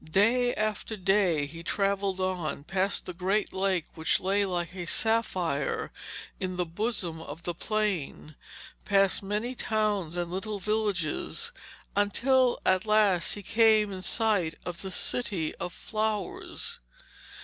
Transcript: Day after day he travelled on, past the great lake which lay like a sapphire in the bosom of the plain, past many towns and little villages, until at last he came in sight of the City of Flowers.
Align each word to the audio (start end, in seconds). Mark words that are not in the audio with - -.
Day 0.03 0.55
after 0.55 0.97
day 0.97 1.45
he 1.45 1.61
travelled 1.61 2.19
on, 2.19 2.63
past 2.63 3.05
the 3.05 3.13
great 3.13 3.53
lake 3.53 3.85
which 3.93 4.19
lay 4.19 4.45
like 4.45 4.73
a 4.75 4.87
sapphire 4.87 5.91
in 6.39 6.55
the 6.57 6.65
bosom 6.65 7.21
of 7.21 7.43
the 7.43 7.53
plain, 7.53 8.35
past 8.83 9.21
many 9.21 9.53
towns 9.53 10.17
and 10.17 10.31
little 10.31 10.57
villages, 10.57 11.51
until 11.95 12.59
at 12.65 12.87
last 12.87 13.33
he 13.33 13.43
came 13.43 13.91
in 13.93 14.01
sight 14.01 14.55
of 14.65 14.81
the 14.81 14.89
City 14.89 15.53
of 15.57 15.71
Flowers. 15.71 16.79